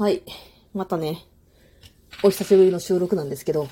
[0.00, 0.22] はい。
[0.72, 1.26] またね、
[2.22, 3.68] お久しぶりの収録なんですけど、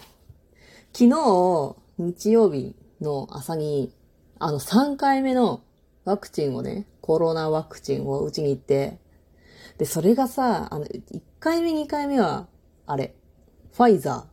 [0.92, 3.94] 昨日、日曜日の朝に、
[4.38, 5.62] あの3回目の
[6.04, 8.98] ワクチンをね、コロナワクチンを打ちに行って、
[9.78, 11.00] で、それがさ、あの、1
[11.40, 12.46] 回目、2回目は、
[12.84, 13.14] あれ、
[13.72, 14.26] ファイザ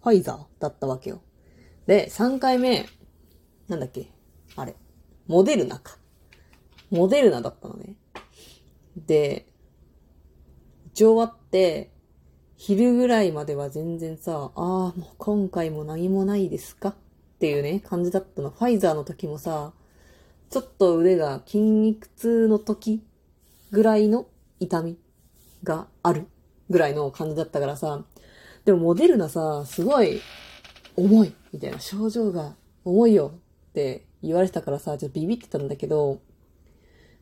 [0.00, 1.20] ー、ファイザーだったわけよ。
[1.86, 2.86] で、3回目、
[3.68, 4.10] なんだっけ、
[4.56, 4.74] あれ、
[5.26, 5.98] モデルナか。
[6.90, 7.96] モデルナだったのね。
[8.96, 9.51] で、
[10.92, 11.90] 一応終わって、
[12.56, 16.90] 昼ぐらいまでは全然さ、ああ、もう今回も何もないですか？
[16.90, 16.94] っ
[17.38, 18.50] ていうね、感じだったの。
[18.50, 19.72] ファイザーの時もさ、
[20.50, 23.02] ちょっと腕が筋肉痛の時
[23.70, 24.26] ぐらいの
[24.60, 24.98] 痛み
[25.64, 26.26] がある
[26.68, 28.04] ぐらいの感じだったからさ、
[28.64, 30.20] でもモデルナさ、すごい
[30.94, 33.32] 重いみたいな症状が重いよ
[33.70, 36.20] って言われてたからさ、ちょっとビビってたんだけど、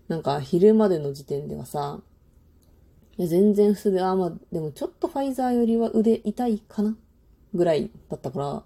[0.09, 2.00] なんか昼までの時点ではさ、
[3.23, 6.97] や全然普通で、あ、まあ、でもちょっとファイザーよりは腕痛いかな
[7.53, 8.62] ぐらいだったから、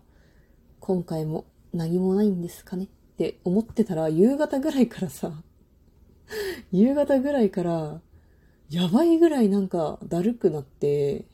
[0.80, 5.32] 今回も何もないんですかねって思ってたら、夕方ぐらいからさ、
[6.70, 8.00] 夕方ぐらいから、
[8.70, 11.24] やばいぐらいなんかだるくなって、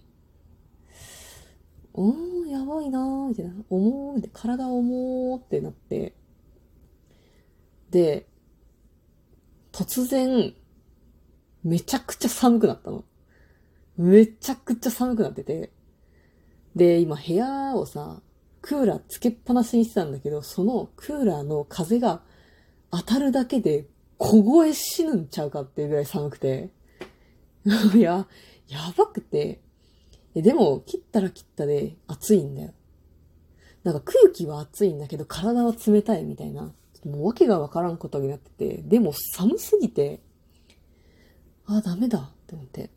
[1.92, 3.52] おー、やばいなー、みたいな。
[3.69, 4.41] 重ー、みたいな。
[4.41, 6.14] 体重ーってなって。
[7.91, 8.27] で、
[9.73, 10.55] 突然、
[11.62, 13.05] めちゃくちゃ寒くなったの。
[14.01, 15.70] めちゃくちゃ寒くなってて。
[16.75, 18.23] で、今部屋をさ、
[18.62, 22.23] クーラーつけっぱなしにしてたんだけど、そのクーラーの風が
[22.91, 26.70] 当たるだけで凍え死ぬんちゃうかっていうぐらい寒くて。
[27.95, 28.27] いや、
[28.69, 29.61] やばくて。
[30.35, 32.73] でも、切ったら切ったで暑いんだよ。
[33.85, 36.73] なんか空気は暑いんだけど、体は冷たいみたいな。
[37.05, 40.20] もう訳がわからんことになってて、でも寒すぎて、
[41.67, 42.91] あ、ダメだって思って。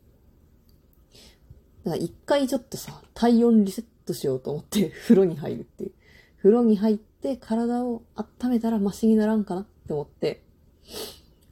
[1.84, 5.92] だから一回ちょっとさ、体温リセットしようと思って 風呂に入るっていう。
[6.38, 10.42] 風呂に入って体を温めたらマシにならんかなって思って、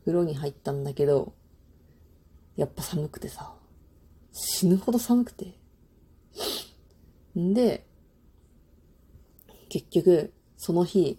[0.01, 1.35] 風呂に入ったんだけど、
[2.57, 3.55] やっぱ寒くてさ、
[4.33, 5.59] 死ぬほど寒くて。
[7.39, 7.87] んで、
[9.69, 11.19] 結局、その日、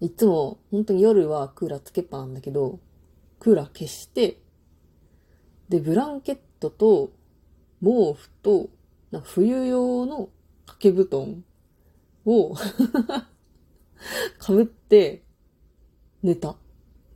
[0.00, 2.80] いつも本当に夜はクーラーつけっぱなんだけど、
[3.38, 4.42] クーラー消して、
[5.68, 7.12] で、ブランケットと
[7.82, 8.70] 毛布と、
[9.24, 10.30] 冬用の
[10.64, 11.44] 掛け布団
[12.24, 12.54] を
[14.38, 15.22] かぶって
[16.22, 16.56] 寝た。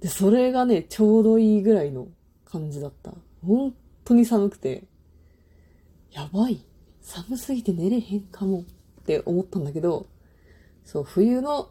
[0.01, 2.09] で、それがね、ちょうどいいぐらいの
[2.45, 3.15] 感じだった。
[3.43, 3.75] 本
[4.05, 4.85] 当に寒くて、
[6.11, 6.61] やばい。
[7.01, 8.65] 寒すぎて寝れへんかもっ
[9.05, 10.07] て思ったんだけど、
[10.85, 11.71] そう、冬の、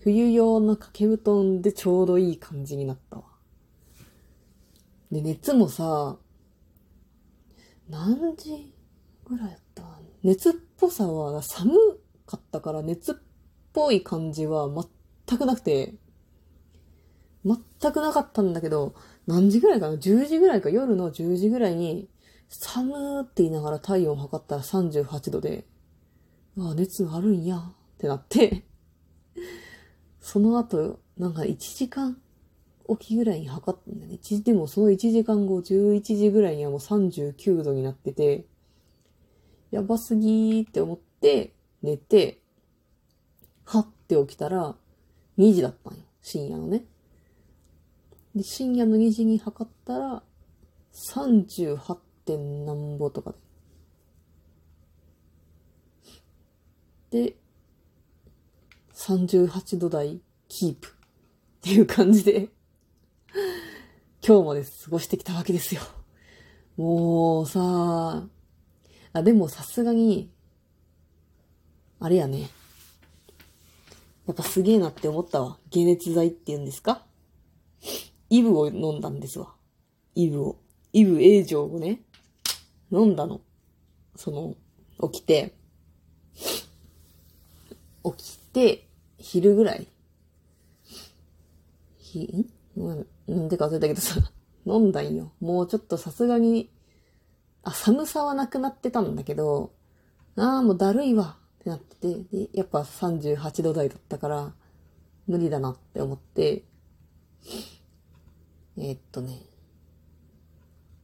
[0.00, 3.24] 冬用の掛け布団でちょうどいい感じになったわ。
[5.10, 6.18] で、熱もさ、
[7.88, 8.74] 何時
[9.24, 9.82] ぐらいだった？
[10.22, 11.72] 熱っぽさは寒
[12.26, 13.14] かったから熱っ
[13.72, 14.68] ぽい感じは
[15.26, 15.94] 全くなくて、
[17.44, 18.94] 全くなかったんだけど、
[19.26, 22.08] 何時ぐらいかな ?10 時ぐらいか、夜の10時ぐらいに、
[22.48, 25.66] 寒ーって言いながら体温測ったら38度で、
[26.58, 28.64] ああ、熱あるんや、ってなって、
[30.20, 32.16] その後、なんか1時間
[32.88, 34.18] 起きぐらいに測ったんだね。
[34.42, 38.44] でもその1時間後、11時ぐらいにはもう39度になってて、
[39.70, 41.52] やばすぎーって思って、
[41.82, 42.40] 寝て、
[43.64, 44.76] はって起きたら、
[45.38, 46.00] 2時だったんよ。
[46.22, 46.84] 深夜のね。
[48.34, 50.22] で、深夜の2時に測ったら、
[51.14, 51.96] 38.
[52.24, 53.34] 点なんぼとか
[57.10, 57.26] で。
[57.26, 57.36] で、
[58.94, 60.90] 38度台キープっ
[61.60, 62.48] ていう感じで、
[64.26, 65.82] 今日まで過ごしてきたわけですよ。
[66.78, 67.60] もうさ
[69.12, 70.32] あ、でもさすがに、
[72.00, 72.48] あれやね。
[74.26, 75.58] やっぱすげえなって思ったわ。
[75.70, 77.04] 解熱剤って言うんですか？
[78.30, 79.52] イブを飲んだんですわ。
[80.14, 80.58] イブを。
[80.94, 82.00] イブ A 錠をね、
[82.90, 83.42] 飲んだの。
[84.16, 84.54] その、
[85.10, 85.52] 起きて、
[86.34, 86.64] 起
[88.16, 88.88] きて、
[89.18, 89.86] 昼ぐらい
[91.98, 92.80] ひ、ん？
[92.80, 94.20] うんなんでか忘れたけどさ、
[94.66, 95.32] 飲んだんよ。
[95.40, 96.70] もうちょっとさすがに、
[97.62, 99.72] あ、寒さはなくなってたんだけど、
[100.36, 104.54] ああ、もうだるいわってなってて、で、やっぱ38度台だったから、
[105.26, 106.64] 無理だなって思って、
[108.76, 109.46] えーっとね、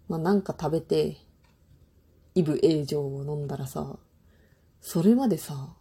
[0.09, 1.17] まあ、なんか食べて、
[2.35, 3.97] イブ A 錠を飲んだらさ、
[4.81, 5.75] それまでさ、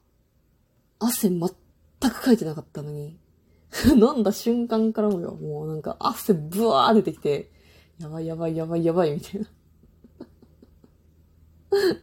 [1.00, 3.18] 汗全くかいてなかったのに、
[3.86, 7.51] 飲んだ瞬間からもよ、もうなんか汗ブワー出てきて、
[8.00, 9.48] やばいやばいやばいやばいみたいな。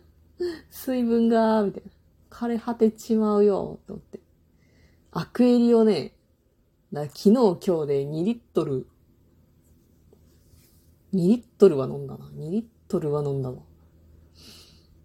[0.70, 1.90] 水分が、みたいな。
[2.30, 4.20] 枯れ果てちまうよ、と思って。
[5.10, 6.14] アクエリをね、
[6.92, 8.86] 昨日今日で2リットル、
[11.14, 12.26] 2リットルは飲んだな。
[12.26, 13.62] 2リットルは飲んだわ。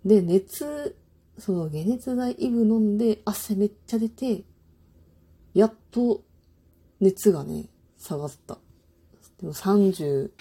[0.05, 0.97] で、熱、
[1.37, 4.43] その解熱剤イブ飲んで汗めっちゃ出て、
[5.53, 6.23] やっと
[7.01, 7.65] 熱がね、
[7.97, 8.59] 下がった。
[9.41, 10.31] でも30、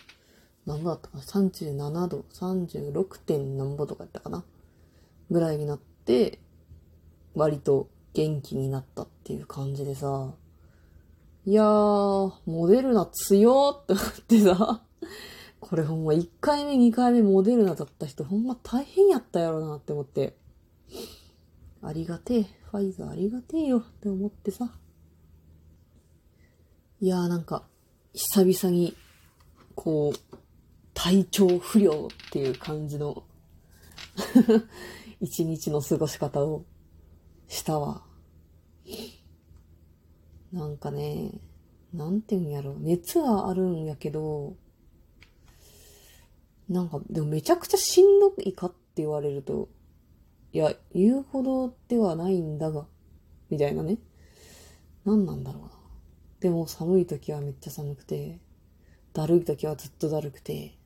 [0.67, 3.19] 何度だったかな ?37 度、36.
[3.19, 4.45] 点何歩とかやったかな？
[5.31, 6.39] ぐらいになって、
[7.35, 10.35] 割と元気になったっていう感じでさ、
[11.47, 14.83] いやー、モデルナ強ーって思ってさ、
[15.61, 20.37] これほんま1回目2回目モデルナだった人ほんま大変やったやろなって思って、
[21.83, 24.71] ありがてえ、ファイザーありがてえよって思ってさ、
[27.03, 27.67] いやーなんか、
[28.13, 28.95] 久々に、
[29.75, 30.37] こう、
[30.93, 33.25] 体調不良っていう感じの
[35.19, 36.67] 一日の過ごし方を
[37.49, 38.05] したわ。
[40.53, 41.41] なんかね、
[41.95, 42.75] なんていうんやろ。
[42.79, 44.57] 熱はあるんやけど、
[46.69, 49.71] なんか、でもめちゃくちゃしんどいかって言われると、
[50.53, 52.87] いや、言うほどではないんだが、
[53.49, 53.97] みたいなね。
[55.07, 55.80] 何なんだろうな。
[56.41, 58.41] でも寒い時はめっちゃ寒くて、
[59.13, 60.79] だるい時はずっとだるくて、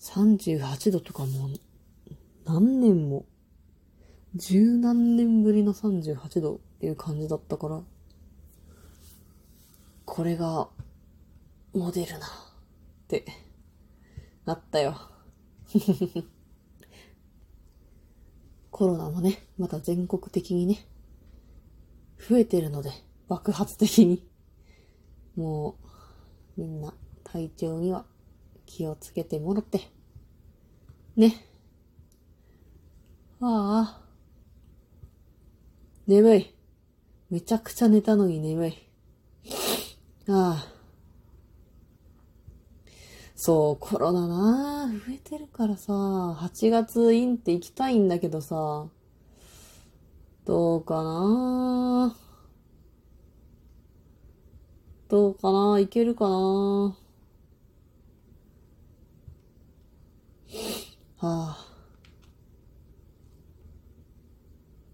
[0.00, 1.50] 38度とかも
[2.46, 3.26] 何年も、
[4.34, 7.82] 十何年ぶりの38度っていう感じだったから、
[10.04, 10.68] これが、
[11.74, 12.30] モデルナっ
[13.08, 13.26] て
[14.46, 14.96] なったよ。
[18.70, 20.86] コロナもね、また全国的にね、
[22.18, 22.90] 増えてるので、
[23.28, 24.26] 爆発的に。
[25.36, 25.76] も
[26.56, 28.06] う、みんな体調には
[28.64, 29.80] 気をつけてもろって。
[31.16, 31.44] ね。
[33.40, 34.06] ああ。
[36.06, 36.54] 眠い。
[37.30, 38.74] めちゃくちゃ寝たのに眠い。
[40.28, 40.76] ああ。
[43.34, 48.86] そう、コロナな増えてるからさ、8月インって行きたいんだけどさ、
[50.46, 52.16] どうかな
[55.08, 56.96] どうかないけるかなは
[61.20, 61.66] あ。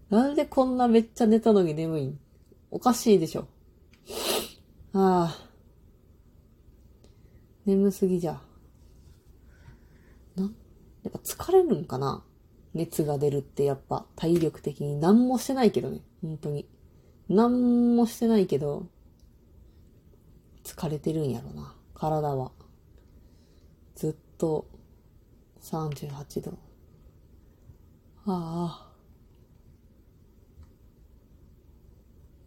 [0.09, 2.19] なんでこんなめっちゃ寝たのに眠いん？
[2.71, 3.47] おかしいでしょ。
[4.93, 5.49] ああ。
[7.65, 8.41] 眠すぎじゃ。
[10.35, 10.49] な、や
[11.09, 12.23] っぱ疲れるんかな？
[12.73, 16.01] 熱が出るってやっぱ体力的に何もしてないけどね。
[16.21, 16.67] 本当に。
[17.29, 18.87] 何もしてないけど、
[20.63, 21.75] 疲れてるんやろな。
[21.93, 22.51] 体は。
[23.95, 24.67] ずっと
[25.61, 26.57] 38度。
[28.25, 28.93] ああ。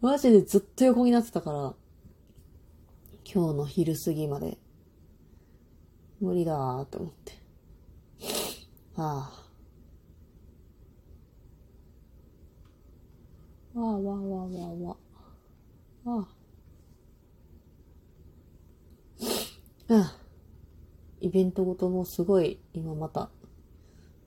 [0.01, 1.73] マジでずっと横になってたから、
[3.25, 4.57] 今日の昼過ぎまで、
[6.19, 7.33] 無理だーって思って。
[8.95, 9.46] ああ。
[13.77, 14.25] わあわあわあわ
[14.65, 14.97] あわ
[16.05, 16.09] あ。
[16.09, 16.27] あ
[19.89, 19.93] あ。
[19.93, 20.15] ああ。
[21.21, 23.29] イベントごともすごい、今また、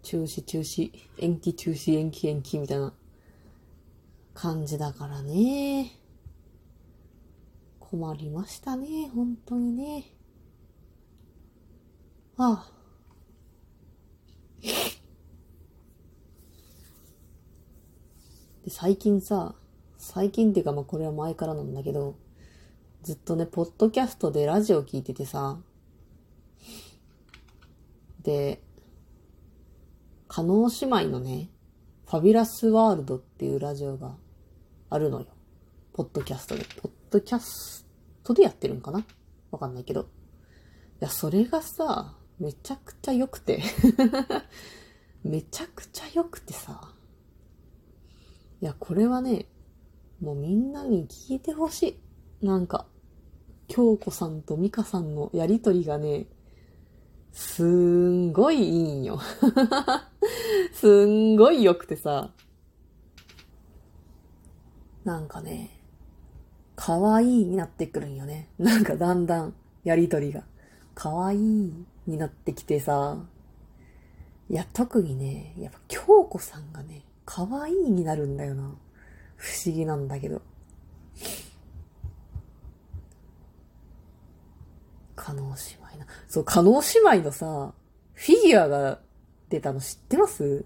[0.03, 2.93] 中止中止、延期中止延期延期みたいな
[4.35, 5.97] 感じだからね。
[7.81, 10.05] 困りましたね、本当にね。
[12.37, 12.75] ああ。
[14.63, 14.71] で、
[18.71, 19.55] 最近さ、
[19.99, 22.17] 最近っていうかまあこれは前からなんだけど、
[23.03, 25.59] ずっとね、ポッドキャストでラジオ聞いててさ、
[28.23, 28.63] で、
[30.29, 31.49] 加納姉妹のね、
[32.07, 34.17] ファビュラスワールドっていうラジオが
[34.89, 35.27] あるのよ。
[35.93, 36.65] ポッドキャストで。
[36.81, 37.87] ポッドキャス
[38.23, 39.05] トでやってるんかな？
[39.51, 40.03] わかんないけど。
[40.03, 40.05] い
[41.01, 43.63] や、それがさ、めちゃくちゃ良くて
[45.25, 46.95] めちゃくちゃ良くてさ。
[48.63, 49.47] いや、これはね、
[50.21, 51.99] もうみんなに聞いてほし
[52.43, 52.47] い。
[52.47, 52.87] なんか、
[53.69, 56.27] 京子さんと美香さんのやりとりがね、
[57.33, 59.19] すんごいいいんよ。
[60.75, 62.33] すんごい良くてさ。
[65.05, 65.81] なんかね、
[66.77, 68.51] 可愛いになってくるんよね。
[68.59, 70.45] なんかだんだんやりとりが。
[70.95, 73.25] 可愛いになってきてさ。
[74.51, 78.75] いや、特にね、やっぱ京子さんがね、可愛いになるんだよな。
[79.37, 80.43] 不思議なんだけど。
[85.15, 85.49] 加納姉
[85.95, 86.07] 妹な。
[86.27, 87.73] そう、加納姉妹のさ、
[88.15, 88.99] フィギュアが
[89.49, 90.65] 出たの知ってます？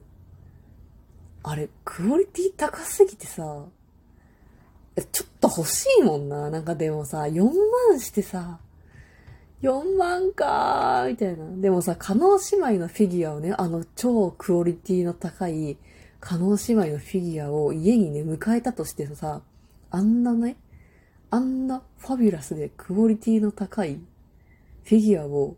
[1.43, 3.67] あれ、クオリティ高すぎてさ、
[5.13, 6.49] ちょっと欲しいもんな。
[6.49, 7.45] なんかでもさ、4
[7.91, 8.59] 万してさ、
[9.61, 11.45] 4万かー、みたいな。
[11.61, 15.77] でもさ、加納姉妹のフィギュアをね、あの超クオリティの高い
[16.25, 19.43] 加納姉妹のフィギュアを家にね、迎えたとしてさ、
[19.91, 20.57] あんなね、
[21.31, 24.01] あんなファビュラスでクオリティの高い
[24.85, 25.57] フィギュアを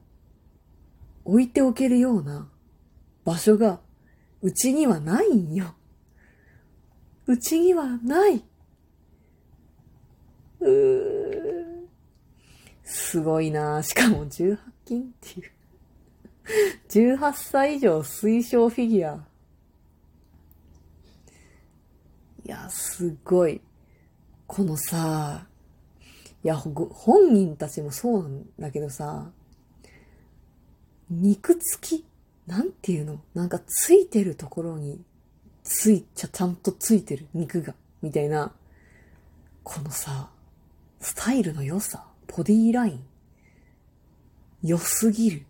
[1.24, 2.48] 置いておけるような
[3.24, 3.78] 場所が
[4.42, 5.76] うちにはないんよ。
[7.28, 8.42] うちにはない。
[10.60, 11.86] うー。
[12.82, 15.52] すごいなしかも18金っていう。
[16.88, 19.25] 18歳以上推奨フィギュア。
[22.46, 23.60] いや、すごい。
[24.46, 25.46] このさ、
[26.44, 29.32] いや、本人たちもそうなんだけどさ、
[31.10, 32.04] 肉付き？
[32.46, 33.20] なんていうの？
[33.34, 35.00] なんかついてるところに、
[35.64, 38.52] ついちゃ、ちゃんとついてる肉が、みたいな、
[39.64, 40.30] このさ、
[41.00, 43.04] スタイルの良さ、ボディーライン、
[44.62, 45.46] 良すぎる。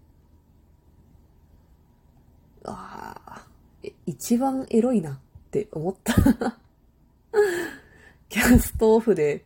[2.64, 3.42] ああ、
[4.06, 5.18] 一番エロいなっ
[5.50, 6.14] て思った
[8.28, 9.44] キャストオフで、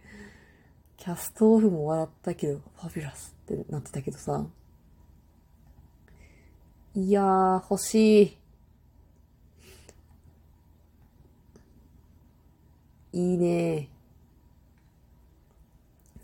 [0.96, 4.46] キャストオフも笑ったけど、ファビュラスってなってたけどさ。
[6.94, 8.36] いやー、欲しい。
[13.12, 13.88] いいね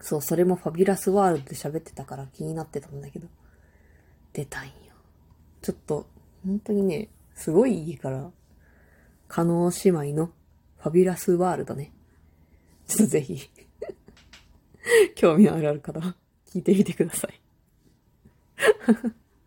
[0.00, 3.26] そう、それもファビュラスワールドで喋ってたから気になってたんだけど、
[4.32, 4.72] 出たんよ。
[5.62, 6.06] ちょっと、
[6.44, 8.30] 本当にね、すごいいいから、
[9.26, 10.30] 加納姉妹の
[10.86, 11.90] ファビュラスワールドね。
[12.86, 13.50] ちょっとぜひ
[15.16, 16.14] 興味のある方は
[16.48, 17.40] 聞いてみてください